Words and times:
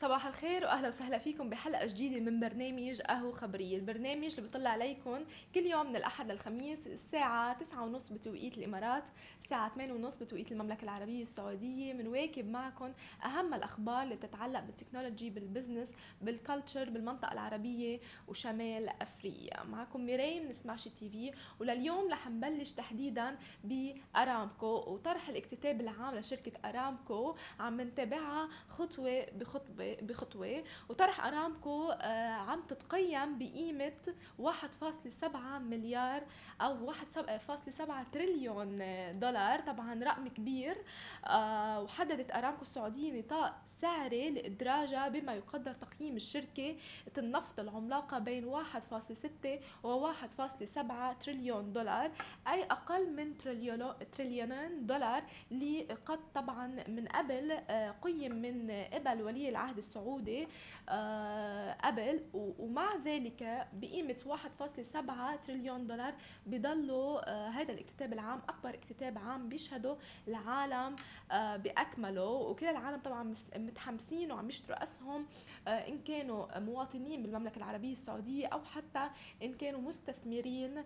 صباح 0.00 0.26
الخير 0.26 0.64
وأهلا 0.64 0.88
وسهلا 0.88 1.18
فيكم 1.18 1.50
بحلقة 1.50 1.86
جديدة 1.86 2.20
من 2.20 2.40
برنامج 2.40 3.00
قهوة 3.00 3.32
خبرية، 3.32 3.76
البرنامج 3.76 4.30
اللي 4.30 4.42
بيطلع 4.42 4.70
عليكم 4.70 5.24
كل 5.54 5.60
يوم 5.60 5.86
من 5.86 5.96
الأحد 5.96 6.30
للخميس 6.30 6.86
الساعة 6.86 7.58
9:30 7.58 8.14
بتوقيت 8.14 8.58
الإمارات، 8.58 9.04
الساعة 9.42 9.68
8:30 9.68 10.20
بتوقيت 10.20 10.52
المملكة 10.52 10.84
العربية 10.84 11.22
السعودية، 11.22 11.92
بنواكب 11.92 12.50
معكم 12.50 12.92
أهم 13.24 13.54
الأخبار 13.54 14.02
اللي 14.02 14.16
بتتعلق 14.16 14.60
بال 14.60 14.71
technology، 14.71 15.30
بال 15.30 15.40
business، 15.40 15.88
بال 16.22 16.37
culture 16.37 16.90
بالمنطقة 16.90 17.32
العربية 17.32 18.00
وشمال 18.28 18.88
أفريقيا، 18.88 19.64
معكم 19.64 20.06
ميراي 20.06 20.40
من 20.40 20.52
Smashi 20.52 20.90
TV، 20.90 21.32
ولليوم 21.60 22.12
رح 22.12 22.28
نبلش 22.28 22.70
تحديدا 22.70 23.38
بأرامكو 23.64 24.66
وطرح 24.66 25.28
الاكتتاب 25.28 25.80
العام 25.80 26.14
لشركة 26.14 26.68
أرامكو 26.68 27.36
عم 27.60 27.80
نتابعها 27.80 28.48
خطوة 28.68 29.26
بخطوة. 29.30 29.89
بخطوة. 30.02 30.64
وطرح 30.88 31.26
أرامكو 31.26 31.90
آه، 31.90 32.30
عم 32.30 32.62
تتقيم 32.62 33.38
بقيمة 33.38 34.14
1.7 34.38 35.58
مليار 35.58 36.22
أو 36.60 36.92
1.7 36.92 38.04
تريليون 38.12 38.78
دولار 39.20 39.60
طبعا 39.60 40.04
رقم 40.04 40.28
كبير. 40.28 40.76
آه، 41.24 41.82
وحددت 41.82 42.30
أرامكو 42.34 42.62
السعودية 42.62 43.20
نطاق 43.20 43.54
سعري 43.66 44.30
لإدراجها 44.30 45.08
بما 45.08 45.34
يقدر 45.34 45.72
تقييم 45.72 46.16
الشركة 46.16 46.76
النفط 47.18 47.60
العملاقة 47.60 48.18
بين 48.18 48.44
1.6 48.44 49.60
و 49.82 50.12
1.7 50.12 51.12
تريليون 51.20 51.72
دولار 51.72 52.10
أي 52.48 52.64
أقل 52.64 53.12
من 53.16 53.38
تريليون 53.38 53.92
تريليونين 54.12 54.86
دولار 54.86 55.22
اللي 55.52 55.82
قد 56.06 56.18
طبعا 56.34 56.66
من 56.88 57.06
قبل 57.08 57.50
آه، 57.50 57.90
قيم 58.02 58.32
من 58.34 58.70
قبل 58.92 59.22
ولي 59.22 59.48
العهد 59.48 59.79
السعودي 59.80 60.48
آه، 60.88 61.72
قبل. 61.72 62.20
ومع 62.34 62.96
ذلك 62.96 63.68
بقيمة 63.72 64.16
1.7 64.26 65.36
تريليون 65.46 65.86
دولار 65.86 66.14
بضلوا 66.46 67.30
آه، 67.30 67.48
هذا 67.48 67.72
الاكتتاب 67.72 68.12
العام 68.12 68.42
أكبر 68.48 68.68
اكتتاب 68.70 69.18
عام 69.18 69.48
بيشهده 69.48 69.96
العالم 70.28 70.96
آه، 71.30 71.56
بأكمله. 71.56 72.24
وكل 72.24 72.66
العالم 72.66 73.00
طبعا 73.00 73.34
متحمسين 73.56 74.32
وعم 74.32 74.48
يشتروا 74.48 74.82
أسهم 74.82 75.26
إن 75.66 75.98
كانوا 75.98 76.58
مواطنين 76.58 77.22
بالمملكة 77.22 77.58
العربية 77.58 77.92
السعودية 77.92 78.46
أو 78.46 78.64
حتى 78.64 79.10
إن 79.42 79.54
كانوا 79.54 79.80
مستثمرين 79.80 80.84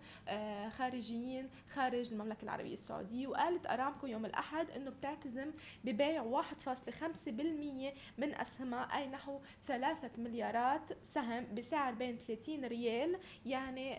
خارجيين 0.69 1.49
خارج 1.69 2.11
المملكة 2.11 2.43
العربية 2.43 2.73
السعودية. 2.73 3.27
وقالت 3.27 3.67
أرامكو 3.67 4.07
يوم 4.07 4.25
الأحد 4.25 4.69
إنه 4.69 4.91
بتعتزم 4.91 5.51
ببيع 5.83 6.23
1.5% 6.23 7.93
من 8.17 8.33
أسهمها 8.33 8.84
أي 8.93 9.07
نحو 9.07 9.39
ثلاثة 9.67 10.11
مليارات 10.17 10.81
سهم 11.03 11.55
بسعر 11.55 11.93
بين 11.93 12.17
30 12.17 12.65
ريال 12.65 13.19
يعني 13.45 13.95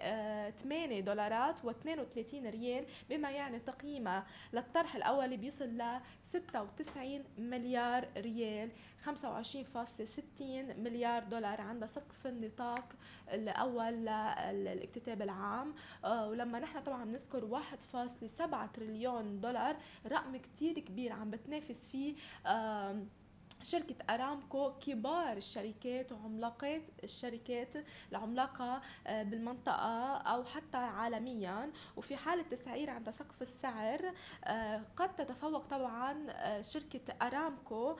8 0.50 0.98
آه، 0.98 1.00
دولارات 1.00 1.60
و32 1.60 2.34
ريال 2.34 2.86
بما 3.10 3.30
يعني 3.30 3.58
تقييمها 3.58 4.26
للطرح 4.52 4.96
الأولي 4.96 5.36
بيصل 5.36 5.64
ل 5.64 6.00
96 6.24 7.24
مليار 7.38 8.08
ريال 8.16 8.70
25.60 9.04 10.40
مليار 10.78 11.24
دولار. 11.24 11.60
عند 11.60 11.86
سقف 11.86 12.26
النطاق 12.26 12.92
الأول 13.32 13.92
للاكتتاب 14.52 15.22
العام 15.22 15.74
آه، 16.04 16.28
ولما 16.28 16.58
نحن 16.58 16.80
طبعا 16.80 17.04
بنذكر 17.04 17.44
1.7 17.44 18.66
تريليون 18.74 19.40
دولار 19.40 19.76
رقم 20.06 20.36
كتير 20.36 20.78
كبير 20.78 21.12
عم 21.12 21.30
بتنافس 21.30 21.86
فيه 21.86 22.14
شركة 23.66 24.14
أرامكو 24.14 24.72
كبار 24.80 25.36
الشركات 25.36 26.12
وعملاقات 26.12 26.82
الشركات 27.04 27.74
العملاقة 28.12 28.80
آه، 29.06 29.22
بالمنطقة 29.22 30.16
أو 30.16 30.44
حتى 30.44 30.76
عالميا. 30.76 31.72
وفي 31.96 32.16
حالة 32.16 32.42
تسعير 32.42 32.90
عند 32.90 33.10
سقف 33.10 33.42
السعر 33.42 34.12
آه، 34.44 34.82
قد 34.96 35.16
تتفوق 35.16 35.66
طبعا 35.66 36.26
آه، 36.30 36.60
شركة 36.60 37.14
أرامكو 37.22 37.96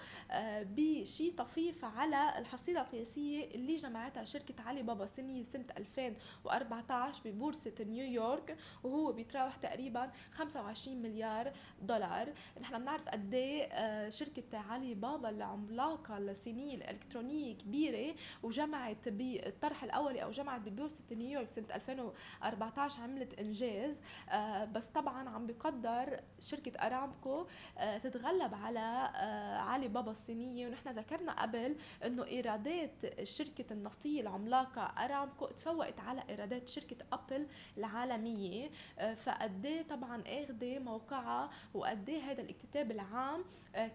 بشي 0.63 1.31
طفيف 1.31 1.85
على 1.85 2.39
الحصيلة 2.39 2.81
القياسية 2.81 3.45
اللي 3.45 3.77
جمعتها 3.77 4.25
شركة 4.25 4.63
علي 4.63 4.83
بابا 4.83 5.07
سنية 5.07 5.43
سنة 5.43 5.67
2014 5.79 7.23
ببورصة 7.25 7.75
نيويورك. 7.81 8.57
وهو 8.85 9.13
بيتراوح 9.13 9.57
تقريبا 9.57 10.11
25 10.33 11.03
مليار 11.03 11.53
دولار. 11.83 12.33
نحن 12.61 12.79
بنعرف 12.79 13.09
قد 13.09 13.35
إيه 13.35 14.09
شركة 14.11 14.59
علي 14.59 14.95
بابا 14.95 15.29
اللي 15.29 15.56
عملاقة 15.57 16.19
لسنين 16.19 16.83
إلكترونية 16.83 17.55
كبيرة 17.55 18.15
وجمعت 18.43 19.09
بالطرح 19.09 19.85
الأولي 19.85 20.23
أو 20.23 20.31
جمعت 20.31 20.61
ببورصة 20.61 21.03
نيويورك 21.13 21.49
سنة 21.49 21.67
2014 21.75 23.03
عملت 23.03 23.41
إنجاز. 23.41 24.01
آه، 24.31 24.65
بس 24.65 24.87
طبعا 24.87 25.29
عم 25.29 25.47
بقدر 25.47 26.21
شركة 26.41 26.87
أرامكو 26.87 27.47
آه، 27.79 27.99
تتغلب 27.99 28.55
على 28.55 29.11
آه، 29.17 29.59
علي 29.59 29.89
بابا 29.89 30.11
الصينية. 30.11 30.67
ونحن 30.69 30.89
ذكرنا 30.89 31.43
قبل 31.43 31.77
إنه 32.05 32.25
إيرادات 32.25 33.05
الشركة 33.05 33.73
النفطية 33.73 34.21
العملاقة 34.21 34.83
أرامكو 34.83 35.47
تفوقت 35.47 36.01
على 36.01 36.23
إيرادات 36.29 36.69
شركة 36.69 36.97
أبل 37.13 37.47
العالمية. 37.79 38.71
فقد 39.15 39.67
إيه 39.67 39.83
طبعا 39.83 40.23
آخذة 40.27 40.79
موقعها 40.79 41.51
وقد 41.75 42.09
إيه 42.09 42.21
هذا 42.21 42.43
الاكتتاب 42.43 42.91
العام 42.91 43.45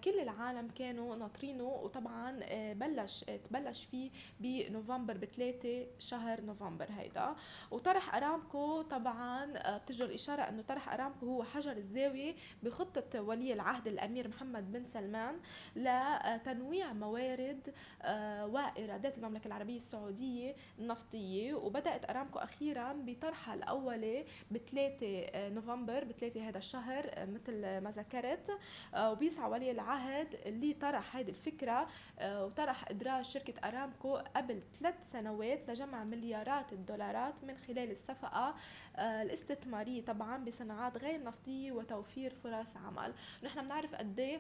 كل 0.04 0.20
العالم 0.20 0.68
كانوا 0.76 1.16
ناطرين 1.16 1.41
عاملينه 1.42 1.64
وطبعا 1.64 2.40
آه، 2.44 2.74
بلش 2.74 3.26
آه، 3.30 3.38
تبلش 3.38 3.86
فيه 3.86 4.12
بنوفمبر 4.40 5.18
بثلاثة 5.18 5.88
شهر 6.00 6.42
نوفمبر 6.42 6.88
هيدا. 6.98 7.36
وطرح 7.72 8.16
أرامكو 8.16 8.82
طبعا 8.82 9.58
آه، 9.58 9.78
بتجر 9.78 10.06
الإشارة 10.06 10.42
إنه 10.42 10.62
طرح 10.62 10.94
أرامكو 10.94 11.26
هو 11.26 11.44
حجر 11.44 11.72
الزاوية 11.72 12.36
بخطة 12.64 13.22
ولي 13.22 13.54
العهد 13.54 13.88
الأمير 13.88 14.28
محمد 14.28 14.72
بن 14.72 14.86
سلمان 14.86 15.40
لتنويع 15.76 16.94
موارد 16.94 17.74
وإيرادات 18.42 19.18
المملكة 19.18 19.48
العربية 19.48 19.76
السعودية 19.76 20.56
النفطية. 20.80 21.54
وبدأت 21.54 22.10
أرامكو 22.10 22.40
أخيرا 22.40 22.94
بطرحها 22.94 23.54
الاولي 23.54 24.26
ب 24.52 24.58
3 24.58 25.50
نوفمبر 25.50 26.04
ب 26.04 26.12
3 26.12 26.50
هذا 26.50 26.58
الشهر 26.58 27.12
مثل 27.18 27.62
ما 27.62 27.92
ذكرت. 27.92 28.52
وبيسعى 28.98 29.50
ولي 29.50 29.72
العهد 29.72 30.36
اللي 30.46 30.74
طرح 30.74 31.16
هيدي 31.16 31.31
الفكرة 31.32 31.88
آه، 32.20 32.46
وطرح 32.46 32.90
إدراج 32.90 33.26
شركة 33.26 33.68
أرامكو 33.68 34.16
قبل 34.36 34.62
ثلاث 34.80 35.12
سنوات 35.12 35.70
لجمع 35.70 36.04
مليارات 36.04 36.74
الدولارات 36.74 37.34
من 37.44 37.58
خلال 37.58 37.92
الصفقة 37.92 38.56
آه، 38.96 39.22
الاستثمارية 39.22 40.06
طبعا 40.06 40.46
بصناعات 40.46 40.98
غير 40.98 41.24
نفطية 41.24 41.72
وتوفير 41.72 42.34
فرص 42.44 42.78
عمل. 42.78 43.14
نحن 43.44 43.62
بنعرف 43.62 43.96
قد 43.96 44.20
إيه 44.20 44.40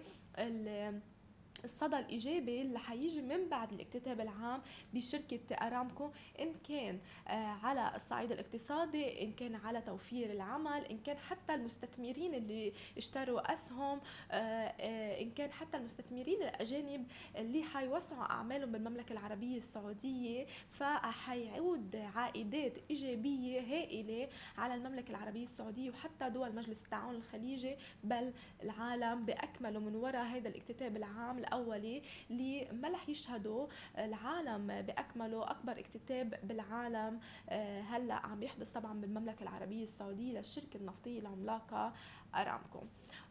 الصدى 1.63 1.99
الإيجابي 1.99 2.61
اللي 2.61 2.79
حيجي 2.79 3.22
من 3.22 3.49
بعد 3.49 3.73
الاكتتاب 3.73 4.22
العام 4.22 4.61
بشركة 4.94 5.55
أرامكو 5.55 6.11
إن 6.39 6.53
كان 6.69 6.99
آه، 7.27 7.31
على 7.63 7.91
الصعيد 7.95 8.31
الاقتصادي 8.31 9.23
إن 9.23 9.31
كان 9.31 9.55
على 9.55 9.81
توفير 9.81 10.31
العمل 10.31 10.85
إن 10.85 10.97
كان 10.97 11.17
حتى 11.17 11.53
المستثمرين 11.53 12.33
اللي 12.33 12.73
اشتروا 12.97 13.53
أسهم 13.53 14.01
آه، 14.31 14.35
آه، 14.35 15.22
إن 15.22 15.31
كان 15.31 15.51
حتى 15.51 15.77
المستثمرين 15.77 16.41
الأجانب 16.41 17.07
اللي 17.38 17.63
حيوسعوا 17.63 18.23
أعمالهم 18.23 18.72
بالمملكة 18.72 19.13
العربية 19.13 19.57
السعودية 19.57 20.45
فحيعود 20.69 21.95
عائدات 21.95 22.78
إيجابية 22.89 23.61
هائلة 23.61 24.29
على 24.57 24.75
المملكة 24.75 25.09
العربية 25.09 25.43
السعودية 25.43 25.89
وحتى 25.89 26.29
دول 26.29 26.55
مجلس 26.55 26.83
التعاون 26.83 27.16
الخليجي 27.16 27.75
بل 28.03 28.33
العالم 28.63 29.25
بأكمله 29.25 29.79
من 29.79 29.95
وراء 29.95 30.23
هذا 30.25 30.49
الاكتتاب 30.49 30.97
العام. 30.97 31.38
الأولي 31.53 32.01
اللي 32.29 32.67
ما 32.72 32.89
رح 32.89 33.09
يشهدوا 33.09 33.67
العالم 33.97 34.81
بأكمله 34.81 35.52
أكبر 35.52 35.79
اكتتاب 35.79 36.40
بالعالم. 36.43 37.20
آه، 37.49 37.81
هلأ 37.81 38.14
عم 38.14 38.43
يحدث 38.43 38.70
طبعا 38.70 39.02
بالمملكة 39.02 39.43
العربية 39.43 39.84
السعودية 39.84 40.37
للشركة 40.37 40.78
النفطية 40.78 41.20
العملاقة 41.20 41.93
أرامكو. 42.35 42.79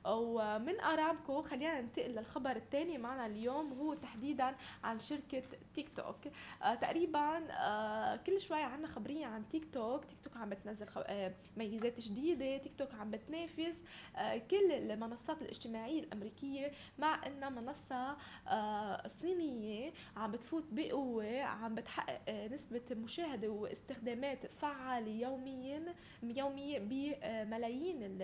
ومن 0.06 0.81
أرامكو 0.81 1.43
خلينا 1.43 1.81
ننتقل 1.81 2.11
للخبر 2.11 2.56
الثاني 2.56 2.99
معنا 2.99 3.26
اليوم 3.26 3.73
هو 3.73 3.94
تحديدا 3.94 4.56
عن 4.85 4.99
شركة 4.99 5.43
تيك 5.75 5.88
توك. 5.97 6.17
آه 6.62 6.75
تقريبا 6.75 7.43
آه 7.50 8.17
كل 8.17 8.41
شوي 8.41 8.62
عنا 8.62 8.88
خبرية 8.88 9.26
عن 9.26 9.49
تيك 9.49 9.75
توك. 9.75 10.05
تيك 10.05 10.20
توك 10.20 10.37
عم 10.37 10.50
بتنزل 10.50 10.87
آه 10.97 11.35
ميزات 11.56 12.00
جديدة 12.00 12.56
تيك 12.56 12.75
توك 12.75 12.94
عم 12.94 13.11
بتنافس 13.11 13.81
كل 14.50 14.73
المنصات 14.73 15.43
الاجتماعية 15.43 16.00
الأمريكية 16.00 16.73
مع 16.99 17.26
أنها 17.26 17.49
منصة 17.49 18.17
آه 18.49 19.08
صينية 19.08 19.93
عم 20.17 20.31
بتفوت 20.31 20.64
بقوة 20.73 21.43
عم 21.43 21.75
بتحقق 21.75 22.31
نسبة 22.53 22.82
مشاهدة 22.91 23.49
واستخدامات 23.49 24.46
فعالة 24.46 25.11
يوميا 25.11 25.94
يومية 26.23 26.79
بملايين 26.79 28.19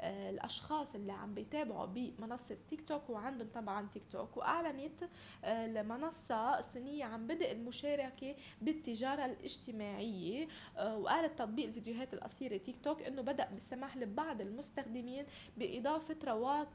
الأشخاص 0.00 0.94
اللي 0.94 1.12
عم 1.12 1.34
بيتابعوا 1.34 1.86
بمنصة 1.86 2.56
تيك 2.68 2.88
توك 2.88 3.10
وعندهم 3.10 3.48
طبعا 3.54 3.86
تيك 3.86 4.02
توك 4.12 4.36
وأعلنت 4.36 5.08
المنصه 5.44 6.58
الصينيه 6.58 7.04
عن 7.04 7.26
بدء 7.26 7.52
المشاركة 7.52 8.36
بالتجارة 8.62 9.24
الاجتماعية 9.24 10.48
وقالت 10.78 11.38
تطبيق 11.38 11.66
الفيديوهات 11.66 12.14
القصيرة 12.14 12.56
تيك 12.56 12.76
توك 12.82 13.02
إنه 13.02 13.22
بدأ 13.22 13.48
بالسماح 13.50 13.96
لبعض 13.96 14.40
المستخدمين 14.40 15.26
بإضافة 15.56 16.16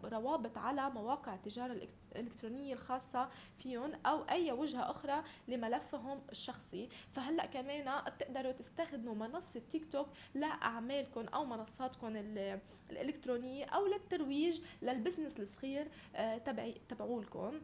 روابط 0.03 0.57
على 0.57 0.89
مواقع 0.89 1.33
التجارة 1.35 1.87
الإلكترونية 2.15 2.73
الخاصة 2.73 3.29
فيهم 3.57 3.91
أو 4.05 4.23
أي 4.23 4.51
وجهة 4.51 4.91
أخرى 4.91 5.23
لملفهم 5.47 6.21
الشخصي. 6.29 6.89
فهلأ 7.13 7.45
كمان 7.45 8.03
بتقدروا 8.07 8.51
تستخدموا 8.51 9.15
منصة 9.15 9.61
تيك 9.69 9.91
توك 9.91 10.07
لأعمالكم 10.33 11.25
أو 11.27 11.45
منصاتكم 11.45 12.15
الإلكترونية 12.97 13.65
أو 13.65 13.87
للترويج 13.87 14.59
لل 14.81 14.93
business 14.93 15.39
الصغير 15.39 15.87
آه، 16.15 16.37
تبعي 16.37 16.75
تبعولكم 16.89 17.61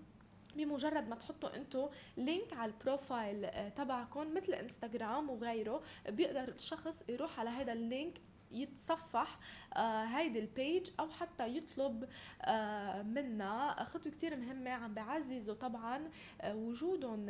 بمجرد 0.56 1.08
ما 1.08 1.16
تحطوا 1.16 1.56
أنتم 1.56 1.90
link 2.18 2.54
على 2.54 2.72
ال 2.72 2.81
profile 2.81 3.46
آه، 3.46 3.70
تبعكم 3.70 4.34
مثل 4.34 4.54
إنستغرام 4.54 5.30
وغيره 5.30 5.82
بيقدر 6.10 6.48
الشخص 6.48 7.04
يروح 7.10 7.40
على 7.40 7.50
هذا 7.50 7.74
ال 7.74 7.82
link 7.82 8.14
يتصفح 8.52 9.40
آه 9.74 10.04
هيدي 10.04 10.40
ال 10.40 10.50
page 10.50 10.90
أو 11.00 11.10
حتى 11.10 11.58
يطلب 11.58 12.10
آه 12.42 13.02
منا 13.02 13.84
خطوة 13.84 14.12
كتير 14.12 14.36
مهمة 14.36 14.70
عم 14.72 14.94
بعززوا 14.94 15.56
طبعا 15.56 16.10
آه 16.42 16.56
وجودهم 16.56 17.26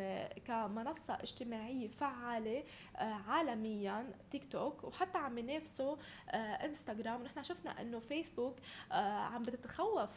كمنصة 0.45 1.13
اجتماعية 1.13 1.87
فعالة 1.87 2.63
عالميا 2.95 4.13
تيك 4.31 4.45
توك 4.45 4.83
وحتى 4.83 5.17
عم 5.17 5.37
ينافسوا 5.37 5.95
انستغرام 6.33 7.21
ونحن 7.21 7.43
شفنا 7.43 7.81
إنه 7.81 7.99
فيسبوك 7.99 8.55
عم 8.91 9.43
بتتخوف 9.43 10.09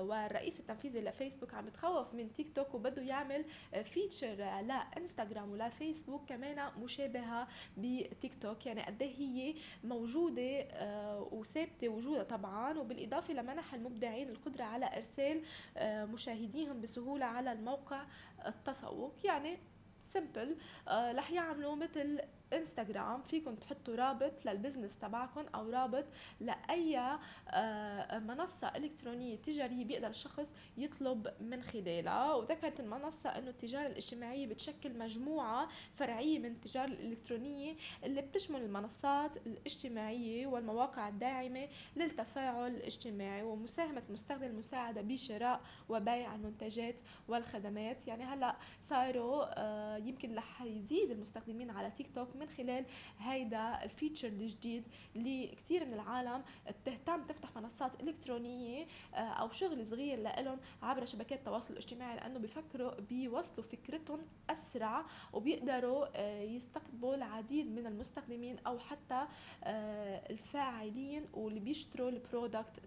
والرئيس 0.00 0.60
التنفيذي 0.60 1.00
لفيسبوك 1.00 1.54
عم 1.54 1.64
بتخوف 1.66 2.14
من 2.14 2.32
تيك 2.32 2.56
توك 2.56 2.74
وبده 2.74 3.02
يعمل 3.02 3.44
feature 3.84 4.34
لانستغرام 4.62 5.50
ولفيسبوك 5.50 6.28
كمان 6.28 6.70
مشابهة 6.78 7.48
بتيك 7.76 8.34
توك 8.42 8.66
يعني 8.66 8.82
قد 8.82 9.02
إيه 9.02 9.16
هي 9.18 9.54
موجودة 9.92 10.60
آه، 10.60 11.28
وثابتة 11.32 11.88
وجودها 11.88 12.22
طبعا. 12.22 12.78
وبالإضافة 12.78 13.34
لمنح 13.34 13.74
المبدعين 13.74 14.28
القدرة 14.28 14.64
على 14.64 14.96
إرسال 14.96 15.42
آه، 15.76 16.04
مشاهديهم 16.04 16.80
بسهولة 16.80 17.26
على 17.26 17.52
الموقع 17.52 18.04
التسوق. 18.46 19.14
يعني 19.24 19.58
سمبل 20.02 20.56
آه، 20.88 21.12
رح 21.12 21.30
يعملوا 21.30 21.76
مثل 21.76 22.20
انستغرام 22.52 23.22
فيكم 23.22 23.54
تحطوا 23.54 23.96
رابط 23.96 24.46
للبزنس 24.46 24.96
تبعكم 24.96 25.44
أو 25.54 25.70
رابط 25.70 26.04
لأي 26.40 27.18
آه، 27.48 28.18
منصة 28.18 28.68
إلكترونية 28.68 29.36
تجارية 29.36 29.84
بيقدر 29.84 30.08
الشخص 30.08 30.54
يطلب 30.76 31.28
من 31.40 31.62
خلالها. 31.62 32.34
وذكرت 32.34 32.80
المنصة 32.80 33.28
إنه 33.30 33.50
التجارة 33.50 33.86
الاجتماعية 33.86 34.46
بتشكل 34.46 34.98
مجموعة 34.98 35.68
فرعية 35.94 36.38
من 36.38 36.46
التجارة 36.46 36.86
الإلكترونية 36.86 37.76
اللي 38.04 38.22
بتشمل 38.22 38.62
المنصات 38.62 39.36
الاجتماعية 39.46 40.46
والمواقع 40.46 41.08
الداعمة 41.08 41.68
للتفاعل 41.96 42.70
الاجتماعي 42.74 43.42
ومساهمة 43.42 44.02
المستخدم 44.08 44.44
المساعدة 44.46 45.00
بشراء 45.00 45.60
وبيع 45.88 46.34
المنتجات 46.34 47.00
والخدمات. 47.28 48.06
يعني 48.06 48.24
هلأ 48.24 48.56
صاروا 48.82 49.44
آه، 49.60 49.96
يمكن 49.96 50.34
رح 50.34 50.62
يزيد 50.62 51.10
المستخدمين 51.10 51.70
على 51.70 51.90
تيك 51.90 52.14
توك 52.14 52.36
من 52.42 52.48
خلال 52.48 52.84
هيدا 53.18 53.84
الفيتشر 53.84 54.28
الجديد 54.28 54.84
اللي 55.16 55.46
كثير 55.46 55.84
من 55.84 55.94
العالم 55.94 56.42
بتهتم 56.68 57.22
تفتح 57.22 57.56
منصات 57.56 58.00
إلكترونية 58.00 58.86
آه، 59.14 59.18
أو 59.18 59.50
شغل 59.50 59.86
صغير 59.86 60.18
لهم 60.20 60.58
عبر 60.82 61.04
شبكات 61.04 61.38
التواصل 61.38 61.72
الاجتماعي 61.72 62.16
لأنه 62.16 62.38
بيفكروا 62.38 63.00
بيوصلوا 63.00 63.66
فكرتهم 63.66 64.20
أسرع 64.50 65.04
وبيقدروا 65.32 66.06
آه، 66.14 66.42
يستقطبوا 66.42 67.14
العديد 67.14 67.66
من 67.66 67.86
المستخدمين 67.86 68.58
أو 68.66 68.78
حتى 68.78 69.26
آه، 69.64 70.30
الفاعلين 70.30 71.26
واللي 71.32 71.60
بيشتروا 71.60 72.08
ال 72.08 72.17
product 72.17 72.80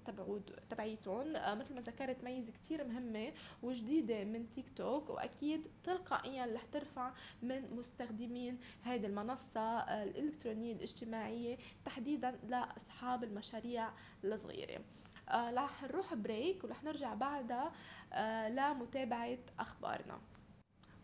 تبعيتهم. 0.69 1.34
مثل 1.34 1.75
ما 1.75 1.81
ذكرت 1.81 2.24
ميزة 2.24 2.52
كثير 2.52 2.88
مهمة 2.88 3.34
وجديدة 3.63 4.24
من 4.24 4.50
تيك 4.56 4.66
توك 4.75 5.10
وأكيد 5.10 5.62
تلقائيا 5.84 6.46
رح 6.46 6.63
ترفع 6.63 7.12
من 7.42 7.75
مستخدمين 7.75 8.57
هيدي 8.84 9.07
المنصة. 9.07 9.44
المنصة 9.45 9.80
الإلكترونية 10.03 10.74
الاجتماعية 10.74 11.57
تحديدا 11.86 12.39
لأصحاب 12.47 13.24
المشاريع 13.24 13.89
الصغيرة. 14.24 14.81
رح 15.30 15.83
نروح 15.83 16.13
break 16.13 16.63
ورح 16.63 16.83
نرجع 16.83 17.13
بعدها 17.13 17.71
آه، 18.13 18.50
لمتابعة 18.50 19.38
أخبارنا. 19.59 20.19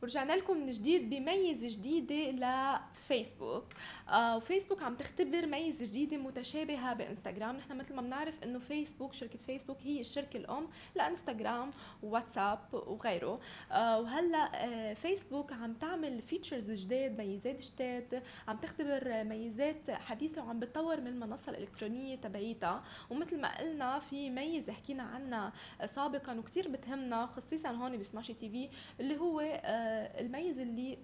ورجعنا 0.01 0.33
لكم 0.33 0.57
من 0.57 0.71
جديد 0.71 1.09
بميزه 1.09 1.77
جديده 1.77 2.31
لفيسبوك 2.31 3.65
آه 4.09 4.37
وفيسبوك 4.37 4.83
عم 4.83 4.95
تختبر 4.95 5.45
ميزه 5.45 5.85
جديدة 5.85 6.17
متشابهة 6.17 6.93
بإنستغرام. 6.93 7.57
نحن 7.57 7.77
مثل 7.77 7.95
ما 7.95 8.01
بنعرف 8.01 8.43
إنه 8.43 8.59
فيسبوك 8.59 9.13
شركة 9.13 9.37
فيسبوك 9.37 9.77
هي 9.83 9.99
الشركة 9.99 10.37
الأم 10.37 10.67
لإنستغرام 10.95 11.69
وواتساب 12.03 12.59
وغيره. 12.73 13.39
آه 13.71 13.99
وهلأ 13.99 14.65
آه 14.65 14.93
فيسبوك 14.93 15.53
عم 15.53 15.73
تعمل 15.73 16.21
features 16.21 16.71
جداد 16.71 17.17
ميزات 17.17 17.63
جداد 17.63 18.23
عم 18.47 18.57
تختبر 18.57 19.23
ميزات 19.23 19.91
حديثة 19.91 20.43
وعم 20.43 20.59
بتطور 20.59 21.01
من 21.01 21.07
المنصه 21.07 21.49
الإلكترونية 21.49 22.15
تبعيتها. 22.15 22.83
ومثل 23.09 23.41
ما 23.41 23.57
قلنا 23.59 23.99
في 23.99 24.29
ميزه 24.29 24.73
حكينا 24.73 25.03
عنها 25.03 25.53
سابقا 25.85 26.39
وكثير 26.39 26.67
بتهمنا 26.67 27.25
خصيصا 27.25 27.69
هون 27.69 27.97
ب 27.97 28.33
Smashi 28.33 28.49
TV 28.49 28.69
اللي 28.99 29.17
هو 29.17 29.41
الميزه 29.91 30.61
اللي 30.61 30.97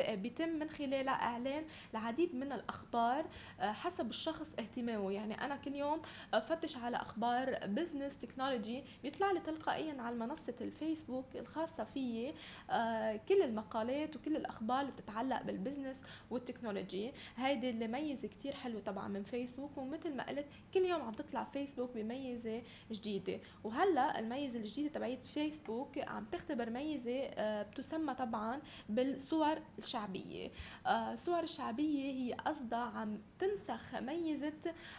بيتم 0.00 0.48
من 0.48 0.68
خلالها 0.68 1.12
إعلان 1.14 1.64
العديد 1.92 2.34
من 2.34 2.52
الأخبار 2.52 3.26
آه، 3.60 3.72
حسب 3.72 4.10
الشخص 4.10 4.54
اهتمامه. 4.58 5.12
يعني 5.12 5.40
أنا 5.44 5.56
كل 5.56 5.74
يوم 5.74 6.02
فتش 6.48 6.76
على 6.76 6.96
أخبار 6.96 7.58
business 7.66 8.18
technology 8.18 8.84
بيطلع 9.02 9.30
لي 9.32 9.40
تلقائيا 9.40 10.02
على 10.02 10.16
منصة 10.16 10.54
الفيسبوك 10.60 11.26
الخاصة 11.36 11.84
فيي 11.84 12.34
آه، 12.70 13.16
كل 13.28 13.42
المقالات 13.42 14.16
وكل 14.16 14.36
الأخبار 14.36 14.80
اللي 14.80 14.92
بتتعلق 14.92 15.42
بال 15.42 15.54
business 15.54 16.02
وال 16.30 16.44
technology 16.44 17.12
هيدي 17.36 17.70
اللي 17.70 17.88
ميزه 17.88 18.28
كتير 18.28 18.52
حلوة 18.54 18.80
طبعا 18.80 19.08
من 19.08 19.22
فيسبوك 19.22 19.78
ومثل 19.78 20.16
ما 20.16 20.28
قلت 20.28 20.46
كل 20.74 20.80
يوم 20.80 21.02
عم 21.02 21.12
تطلع 21.12 21.44
فيسبوك 21.44 21.90
بميزة 21.94 22.62
جديدة. 22.92 23.40
وهلأ 23.64 24.18
الميزة 24.18 24.58
الجديدة 24.58 24.88
تبعت 24.94 25.26
فيسبوك 25.26 25.98
عم 25.98 26.24
تختبر 26.24 26.70
ميزة 26.70 27.20
آه، 27.24 27.62
بتسمى 27.62 28.14
طبعا 28.14 28.60
بالصور 28.88 29.58
الشعبية. 29.84 30.50
الصور 30.86 31.38
آه، 31.38 31.42
الشعبية 31.42 32.12
هي 32.12 32.32
قصدها 32.32 32.78
عم 32.78 33.18
تنسخ 33.48 33.94
ميزة 33.94 34.52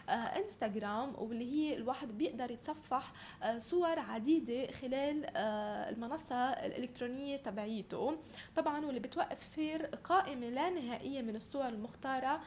آه، 0.10 0.12
انستغرام 0.12 1.16
واللي 1.18 1.46
هي 1.54 1.78
الواحد 1.78 2.18
بيقدر 2.18 2.52
يتصفح 2.52 3.14
آه، 3.44 3.58
صور 3.58 4.00
عديدة 4.00 4.72
خلال 4.72 5.26
المنصة 5.96 6.36
الإلكترونية 6.36 7.38
تبعيته. 7.38 8.18
طبعا 8.56 8.86
واللي 8.86 9.00
بتوفر 9.00 9.86
قائمة 9.86 10.50
لا 10.50 10.70
نهائية 10.70 11.22
من 11.22 11.36
الصور 11.36 11.68
المختارة 11.68 12.42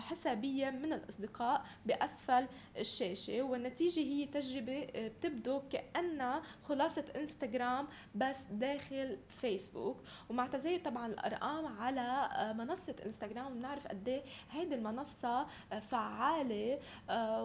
حسابيا 0.00 0.70
من 0.70 0.92
الأصدقاء 0.92 1.64
بأسفل 1.86 2.46
الشاشة. 2.78 3.42
والنتيجة 3.42 4.00
هي 4.00 4.26
تجربة 4.26 4.86
بتبدو 4.96 5.60
كأنها 5.72 6.42
خلاصة 6.62 7.04
انستغرام 7.16 7.88
بس 8.14 8.42
داخل 8.50 9.18
فيسبوك. 9.40 9.96
ومع 10.28 10.46
تزايد 10.46 10.82
طبعا 10.82 11.06
الأرقام 11.06 11.66
على 11.66 12.00
آه، 12.32 12.52
منصة 12.52 12.96
انستغرام 13.06 13.54
بنعرف 13.58 13.86
قد 13.86 14.08
إيه 14.08 14.22
هيدي 14.50 14.74
المنصة 14.74 15.19
آه، 15.24 15.46
فعالة 15.80 16.78
آه، 17.10 17.44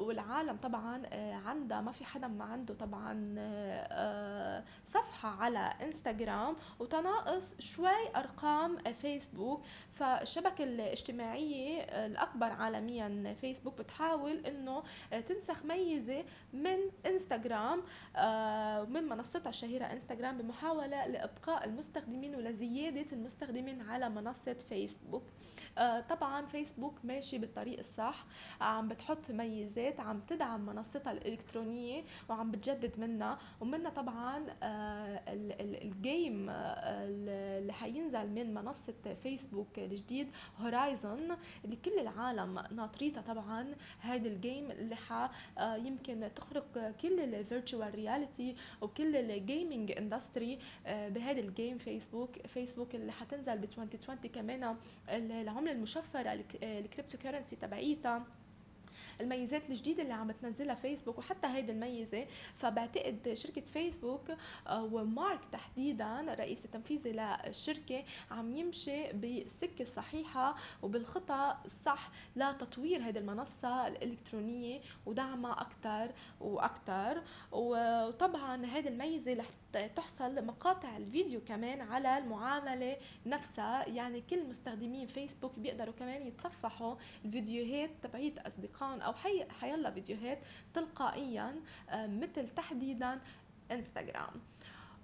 والعالم 0.00 0.56
طبعا 0.56 1.02
عندها 1.46 1.80
ما 1.80 1.92
في 1.92 2.04
حدا 2.04 2.26
ما 2.28 2.44
عنده 2.44 2.74
طبعا 2.74 3.34
صفحة 4.84 5.28
على 5.28 5.58
إنستغرام 5.58 6.56
وتناقص 6.78 7.56
شوي 7.60 8.16
أرقام 8.16 8.78
فيسبوك. 8.92 9.62
فالشبكة 9.92 10.64
الاجتماعية 10.64 11.80
الأكبر 12.06 12.46
عالميا 12.46 13.34
فيسبوك 13.40 13.78
بتحاول 13.78 14.46
إنه 14.46 14.82
تنسخ 15.28 15.64
ميزة 15.64 16.24
من 16.52 16.78
إنستغرام 17.06 17.78
من 18.94 19.02
منصتها 19.08 19.50
الشهيرة 19.50 19.84
إنستغرام 19.84 20.38
بمحاولة 20.38 21.06
لإبقاء 21.06 21.64
المستخدمين 21.64 22.34
ولزيادة 22.34 23.06
المستخدمين 23.12 23.80
على 23.82 24.08
منصة 24.08 24.52
فيسبوك. 24.68 25.22
آه، 25.78 26.00
طبعا 26.00 26.46
فيسبوك 26.46 26.87
ماشي 27.04 27.38
بالطريق 27.38 27.78
الصح 27.78 28.26
عم 28.60 28.88
بتحط 28.88 29.30
ميزات 29.30 30.00
عم 30.00 30.20
تدعم 30.20 30.60
منصتها 30.66 31.12
الإلكترونية 31.12 32.04
وعم 32.28 32.50
بتجدد 32.50 32.98
منها. 33.00 33.38
ومنها 33.60 33.90
طبعا 33.90 34.46
آه، 34.62 35.22
الجيم 35.60 36.46
اللي 36.50 37.72
حينزل 37.72 38.26
من 38.30 38.54
منصة 38.54 38.94
فيسبوك 39.22 39.78
الجديد 39.78 40.28
Horizon 40.60 41.36
اللي 41.64 41.76
كل 41.84 41.98
العالم 41.98 42.64
ناطريتها 42.70 43.20
طبعا 43.22 43.74
هيدي 44.02 44.28
ال 44.28 44.36
game 44.36 44.70
اللي 44.70 44.96
ح 44.96 45.30
يمكن 45.60 46.30
تخرق 46.36 46.94
كل 47.02 47.20
ال 47.20 47.29
virtual 47.29 47.94
reality 47.94 48.56
وكل 48.80 49.16
ال 49.16 49.27
gaming 49.27 49.92
industry 49.92 50.58
بهذا 50.86 51.40
ال 51.40 51.48
game 51.48 51.78
فيسبوك 51.78 52.46
فيسبوك 52.46 52.94
اللي 52.94 53.12
حتنزل 53.12 53.58
ب 53.58 53.64
2020 53.64 54.18
كمان 54.18 54.76
العملة 55.08 55.72
المشفرة 55.72 56.44
ال 56.78 56.84
crypto 56.84 57.18
currency 57.18 57.56
تبعيتها. 57.56 58.26
الميزات 59.20 59.62
الجديدة 59.70 60.02
اللي 60.02 60.14
عم 60.14 60.30
تنزلها 60.32 60.74
فيسبوك 60.74 61.18
وحتى 61.18 61.46
هيدي 61.46 61.72
الميزه 61.72 62.26
فبعتقد 62.56 63.32
شركة 63.32 63.60
فيسبوك 63.60 64.30
آه، 64.66 64.84
ومارك 64.84 65.40
تحديدا 65.52 66.20
الرئيس 66.32 66.64
التنفيذي 66.64 67.12
للشركة 67.12 68.04
عم 68.30 68.56
يمشي 68.56 69.12
بالسكه 69.12 69.82
الصحيحه 69.82 70.54
وبالخطى 70.82 71.56
الصح 71.64 72.10
لتطوير 72.36 73.00
هذه 73.02 73.18
المنصة 73.18 73.86
الإلكترونية 73.86 74.80
ودعمها 75.06 75.60
أكثر 75.60 76.12
وأكثر 76.40 77.22
وطبعا 77.52 78.66
هذه 78.66 78.88
الميزه 78.88 79.34
رح 79.34 79.46
تحصل 79.96 80.44
مقاطع 80.44 80.96
الفيديو 80.96 81.40
كمان 81.48 81.80
على 81.80 82.18
المعاملة 82.18 82.96
نفسها. 83.26 83.88
يعني 83.88 84.20
كل 84.30 84.48
مستخدمين 84.48 85.06
فيسبوك 85.06 85.58
بيقدروا 85.58 85.94
كمان 85.94 86.26
يتصفحوا 86.26 86.94
الفيديوهات 87.24 87.90
تبعيت 88.02 88.38
أصدقائهم 88.38 89.00
أو 89.08 89.12
حي 89.14 89.44
حيلا 89.60 89.90
فيديوهات 89.90 90.38
تلقائيا 90.74 91.54
آه، 91.90 92.06
مثل 92.06 92.48
تحديدا 92.48 93.20
إنستغرام. 93.72 94.30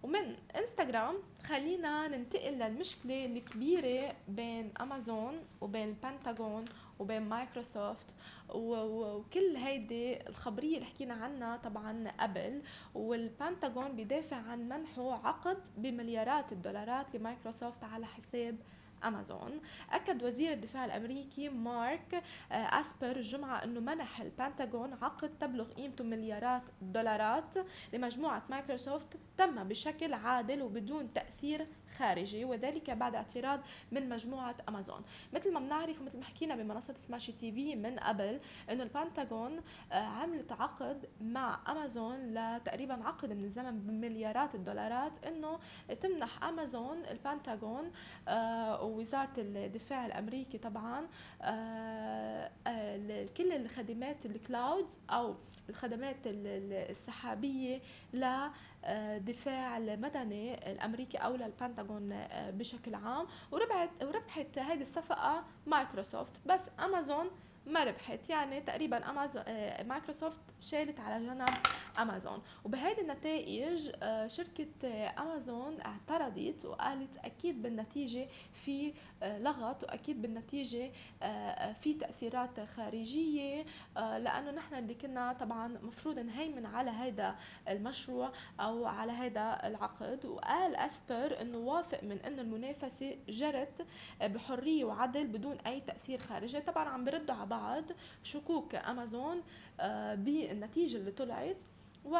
ومن 0.02 0.37
إنستغرام 0.56 1.14
خلينا 1.42 2.08
ننتقل 2.08 2.52
للمشكلة 2.52 3.25
الكبيرة 3.25 4.14
بين 4.28 4.73
أمازون 4.80 5.34
وبين 5.61 5.88
البنتاغون 5.88 6.64
وبين 6.99 7.23
مايكروسوفت. 7.23 8.14
وكل 8.54 9.56
هيدي 9.56 10.28
الخبرية 10.28 10.75
اللي 10.76 10.87
حكينا 10.87 11.14
عنها 11.14 11.56
طبعا 11.56 12.11
قبل. 12.20 12.62
والبنتاغون 12.94 13.96
بيدافع 13.96 14.37
عن 14.37 14.68
منحه 14.68 15.26
عقد 15.26 15.58
بمليارات 15.76 16.52
الدولارات 16.52 17.16
لمايكروسوفت 17.16 17.84
على 17.84 18.06
حساب 18.06 18.56
أمازون. 19.04 19.61
أكد 19.90 20.23
وزير 20.23 20.52
الدفاع 20.52 20.84
الأمريكي 20.84 21.49
مارك 21.49 22.23
آه، 22.52 22.54
أسبر 22.54 23.16
الجمعه 23.16 23.64
أنه 23.64 23.80
منح 23.80 24.20
البنتاغون 24.20 24.92
عقد 25.02 25.38
تبلغ 25.40 25.73
قيمته 25.73 26.04
مليارات 26.04 26.62
الدولارات 26.82 27.54
لمجموعة 27.92 28.42
مايكروسوفت 28.50 29.16
تم 29.37 29.64
بشكل 29.64 30.14
عادل 30.14 30.62
وبدون 30.62 31.12
تأثير 31.12 31.66
خارجي 31.99 32.44
وذلك 32.44 32.90
بعد 32.90 33.14
اعتراض 33.14 33.61
من 33.92 34.08
مجموعة 34.08 34.56
أمازون. 34.68 35.02
مثل 35.32 35.52
ما 35.52 35.61
بنعرف 35.61 36.00
ومثل 36.00 36.18
ما 36.18 36.25
حكينا 36.25 36.56
بمنصة 36.56 36.94
Smashi 36.99 37.33
TV 37.33 37.76
من 37.76 37.99
قبل 37.99 38.40
إنه 38.70 38.82
البنتاغون 38.82 39.61
آه، 39.92 39.94
عملت 39.94 40.52
عقد 40.52 41.08
مع 41.20 41.61
أمازون 41.68 42.34
لتقريبا 42.34 43.04
عقد 43.04 43.32
من 43.32 43.44
الزمن 43.44 43.78
بمليارات 43.78 44.54
الدولارات 44.54 45.25
إنه 45.26 45.58
تمنح 46.00 46.44
أمازون 46.44 47.02
البنتاغون 47.11 47.92
آه، 48.28 48.82
ووزاره 48.94 49.30
الدفاع 49.38 50.06
الأمريكي 50.06 50.58
طبعا 50.58 51.06
آه، 51.42 52.50
آه، 52.66 53.26
كل 53.36 53.52
الخدمات 53.52 54.26
ال 54.26 54.37
cloud 54.37 54.87
أو 55.10 55.34
الخدمات 55.68 56.16
السحابية 56.26 57.80
لدفاع 58.12 59.78
المدني 59.78 60.72
الأمريكي 60.72 61.16
أو 61.16 61.36
للبنتاغون 61.36 62.12
آه، 62.12 62.50
بشكل 62.50 62.94
عام. 62.94 63.26
وربحت 63.52 63.90
وربحت 64.02 64.58
هذه 64.58 64.80
الصفقة 64.80 65.44
مايكروسوفت. 65.66 66.32
بس 66.46 66.62
أمازون 66.84 67.26
ما 67.66 67.84
ربحت. 67.84 68.30
يعني 68.30 68.60
تقريبا 68.60 69.10
امازون 69.10 69.42
مايكروسوفت 69.88 70.40
شالت 70.60 71.00
على 71.00 71.26
جنب 71.26 71.48
امازون 71.98 72.42
وبهذه 72.64 73.00
النتائج 73.00 73.90
آه، 74.02 74.26
شركة 74.26 74.68
آه، 74.84 75.22
امازون 75.22 75.80
اعترضت 75.80 76.64
وقالت 76.64 77.16
أكيد 77.24 77.62
بالنتيجة 77.62 78.28
في 78.52 78.92
آه، 79.22 79.38
لغط 79.38 79.84
وأكيد 79.84 80.22
بالنتيجة 80.22 80.90
في 81.80 81.94
تأثيرات 81.94 82.60
خارجية 82.60 83.64
لأنه 83.96 84.50
نحن 84.50 84.74
اللي 84.74 84.94
كنا 84.94 85.32
طبعا 85.32 85.68
مفروض 85.82 86.18
نهيمن 86.18 86.66
على 86.66 86.90
هذا 86.90 87.36
المشروع 87.68 88.32
أو 88.60 88.86
على 88.86 89.12
هذا 89.12 89.66
العقد. 89.66 90.24
وقال 90.24 90.76
أسبر 90.76 91.40
إنه 91.40 91.58
وافق 91.58 92.02
من 92.02 92.18
إنه 92.18 92.42
المنافسة 92.42 93.16
جرت 93.28 93.86
بحرية 94.22 94.84
وعدل 94.84 95.26
بدون 95.26 95.56
أي 95.66 95.80
تأثير 95.80 96.18
خارجي. 96.18 96.60
طبعا 96.60 96.88
عم 96.88 97.04
بردوا 97.04 97.34
على 97.34 97.46
بعض 97.46 97.84
شكوك 98.22 98.74
امازون 98.74 99.42
بالنتيجة 100.14 100.96
اللي 100.96 101.10
طلعت. 101.10 101.62
و 102.04 102.18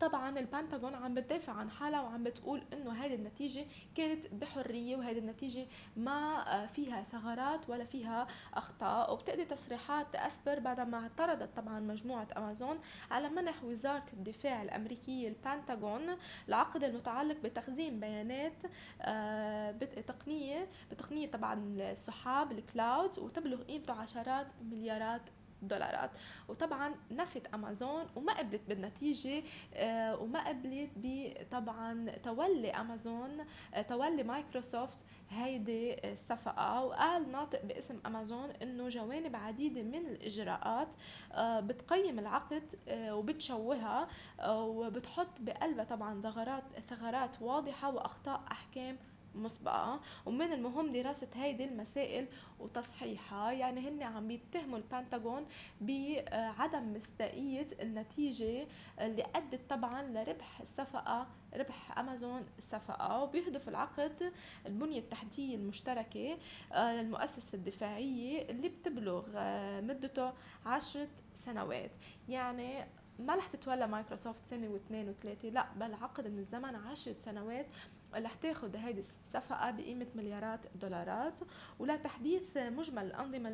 طبعا 0.00 0.38
البنتاغون 0.38 0.94
عم 0.94 1.14
بتدافع 1.14 1.52
عن 1.52 1.70
حالها 1.70 2.00
وعم 2.00 2.24
بتقول 2.24 2.62
إنه 2.72 2.92
هذه 2.92 3.14
النتيجة 3.14 3.64
كانت 3.94 4.34
بحرية 4.34 4.96
وهذه 4.96 5.18
النتيجة 5.18 5.66
ما 5.96 6.44
آه، 6.54 6.66
فيها 6.66 7.06
ثغرات 7.12 7.68
ولا 7.68 7.84
فيها 7.84 8.26
أخطاء. 8.54 9.12
وبتأتي 9.12 9.44
تصريحات 9.44 10.14
أسبر 10.14 10.58
بعد 10.58 10.80
ما 10.80 10.98
اعترضت 10.98 11.56
طبعا 11.56 11.80
مجموعة 11.80 12.28
أمازون 12.36 12.78
على 13.10 13.28
منح 13.28 13.64
وزارة 13.64 14.06
الدفاع 14.12 14.62
الأمريكية 14.62 15.28
البنتاغون 15.28 16.16
العقد 16.48 16.84
المتعلق 16.84 17.36
بتخزين 17.44 18.00
بيانات 18.00 18.62
آه، 19.02 19.70
بتقنية 19.70 20.68
بتقنية 20.90 21.30
طبعا 21.30 21.54
السحاب 21.78 22.52
الكلاود 22.52 23.18
وتبلغ 23.18 23.62
قيمته 23.62 23.94
عشرات 23.94 24.46
مليارات 24.70 25.22
دولارات. 25.62 26.10
وطبعا 26.48 26.94
نفت 27.10 27.46
أمازون 27.54 28.06
وما 28.16 28.38
قبلت 28.38 28.62
بالنتيجة 28.68 29.42
آه، 29.74 30.16
وما 30.22 30.48
قبلت 30.48 30.90
بطبعا 30.96 32.10
تولي 32.22 32.70
أمازون 32.70 33.38
آه، 33.74 33.82
تولي 33.82 34.22
مايكروسوفت 34.22 35.04
هيدي 35.30 36.12
الصفقة 36.12 36.84
وقال 36.84 37.32
ناطق 37.32 37.64
باسم 37.64 38.00
أمازون 38.06 38.50
أنه 38.50 38.88
جوانب 38.88 39.36
عديدة 39.36 39.82
من 39.82 40.06
الإجراءات 40.06 40.88
آه، 41.32 41.60
بتقيم 41.60 42.18
العقد 42.18 42.74
وبتشوهها 42.88 44.08
وبتحط 44.48 45.40
بقلبها 45.40 45.84
طبعا 45.84 46.22
ثغرات 46.22 46.64
ثغرات 46.88 47.42
واضحة 47.42 47.90
وأخطاء 47.90 48.42
أحكام 48.52 48.96
مسبقة 49.34 50.00
ومن 50.26 50.52
المهم 50.52 50.92
دراسة 50.92 51.28
هيدي 51.34 51.64
المسائل 51.64 52.26
وتصحيحها. 52.60 53.52
يعني 53.52 53.88
هن 53.88 54.02
عم 54.02 54.28
بيتهموا 54.28 54.78
البنتاغون 54.78 55.46
بعدم 55.80 56.96
مصداقية 56.96 57.66
النتيجة 57.82 58.66
اللي 59.00 59.24
أدت 59.34 59.60
طبعا 59.70 60.02
لربح 60.02 60.60
الصفقة 60.60 61.26
ربح 61.54 61.98
أمازون 61.98 62.46
الصفقة 62.58 63.22
وبيهدف 63.22 63.68
العقد 63.68 64.32
البنية 64.66 64.98
التحتية 64.98 65.54
المشتركة 65.54 66.38
آه، 66.72 66.92
للمؤسسة 67.02 67.56
الدفاعية 67.56 68.50
اللي 68.50 68.68
بتبلغ 68.68 69.24
آه، 69.36 69.80
مدته 69.80 70.32
عشرة 70.66 71.08
سنوات. 71.34 71.90
يعني 72.28 72.86
ما 73.18 73.34
رح 73.36 73.46
تتولى 73.46 73.86
مايكروسوفت 73.86 74.44
سنة 74.46 74.68
واثنين 74.68 75.08
وثلاثة 75.08 75.48
لا 75.48 75.66
بل 75.76 75.94
عقد 75.94 76.26
من 76.28 76.38
الزمن 76.38 76.74
عشرة 76.74 77.16
سنوات. 77.24 77.66
رح 78.14 78.34
تاخذ 78.34 78.76
هيدي 78.76 79.00
الصفقة 79.00 79.70
بقيمة 79.70 80.06
مليارات 80.14 80.60
دولارات 80.74 81.40
ولتحديث 81.78 82.56
مجمل 82.56 83.04
الأنظمة 83.06 83.48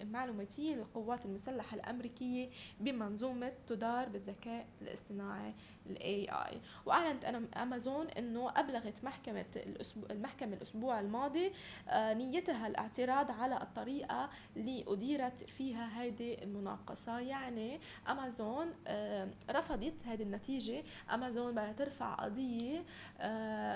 المعلوماتية 0.00 0.74
للقوات 0.74 1.26
المسلحة 1.26 1.74
الأمريكية 1.74 2.48
بمنظومة 2.80 3.52
تدار 3.66 4.08
بالذكاء 4.08 4.66
الاصطناعي 4.82 5.54
ال 5.90 6.26
AI 6.28 6.56
وأعلنت 6.86 7.24
أمازون 7.56 8.06
أنه 8.08 8.52
أبلغت 8.56 9.04
محكمة 9.04 9.44
الأسبوع 9.56 10.10
المحكمة 10.10 10.56
الأسبوع 10.56 11.00
الماضي 11.00 11.52
آه، 11.88 12.14
نيتها 12.14 12.66
الاعتراض 12.66 13.30
على 13.30 13.62
الطريقة 13.62 14.30
اللي 14.56 14.84
أديرت 14.88 15.44
فيها 15.44 16.02
هيدي 16.02 16.42
المناقصة. 16.44 17.18
يعني 17.18 17.80
أمازون 18.08 18.74
آه، 18.86 19.28
رفضت 19.50 20.06
هذه 20.06 20.22
النتيجة. 20.22 20.82
أمازون 21.14 21.52
بدها 21.52 21.72
ترفع 21.72 22.14
قضية 22.14 22.84
آه، 23.20 23.75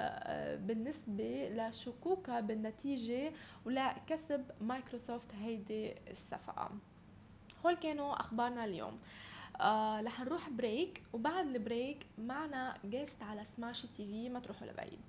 بالنسبة 0.57 1.49
لشكوكها 1.49 2.40
بالنتيجة 2.40 3.33
ولكسب 3.64 4.45
مايكروسوفت 4.61 5.35
هيدي 5.35 5.95
الصفقة. 6.11 6.71
هول 7.66 7.75
كانوا 7.75 8.21
أخبارنا 8.21 8.64
اليوم. 8.64 8.99
آه 9.61 10.00
رح 10.00 10.21
نروح 10.21 10.49
break 10.50 11.02
وبعد 11.12 11.47
ال 11.47 11.56
break 11.56 12.06
معنا 12.19 12.75
guest 12.90 13.23
على 13.23 13.45
Smashi 13.44 13.87
TV 13.87 14.28
ما 14.28 14.40
تروحوا 14.40 14.66
لبعيد. 14.66 15.00